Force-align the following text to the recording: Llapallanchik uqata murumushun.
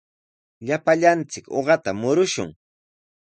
Llapallanchik 0.65 1.45
uqata 1.57 1.91
murumushun. 1.99 2.49